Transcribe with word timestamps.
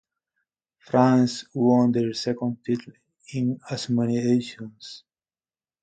France 0.79 1.45
won 1.53 1.91
their 1.91 2.11
second 2.15 2.57
title 2.65 2.93
in 3.33 3.59
as 3.69 3.87
many 3.87 4.17
editions. 4.17 5.03